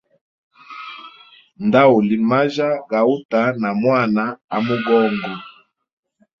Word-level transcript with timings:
Ndauli 1.65 2.15
majya 2.29 2.69
gauta 2.89 3.41
na 3.61 3.69
mwana 3.81 4.23
amogongo. 4.55 5.31